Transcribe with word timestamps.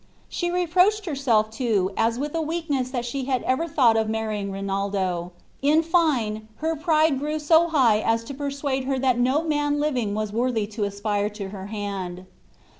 She 0.29 0.49
reproached 0.49 1.05
herself 1.05 1.51
too 1.51 1.91
as 1.95 2.17
with 2.17 2.33
a 2.33 2.41
weakness 2.41 2.89
that 2.89 3.05
she 3.05 3.25
had 3.25 3.43
ever 3.43 3.67
thought 3.67 3.95
of 3.95 4.09
marrying 4.09 4.51
Rinaldo; 4.51 5.31
in 5.61 5.83
fine, 5.83 6.47
her 6.55 6.75
pride 6.75 7.19
grew 7.19 7.37
so 7.37 7.67
high 7.67 7.99
as 7.99 8.23
to 8.23 8.33
persuade 8.33 8.85
her 8.85 8.97
that 8.97 9.19
no 9.19 9.43
man 9.43 9.79
living 9.79 10.15
was 10.15 10.33
worthy 10.33 10.65
to 10.65 10.85
aspire 10.85 11.29
to 11.29 11.49
her 11.49 11.67
hand. 11.67 12.25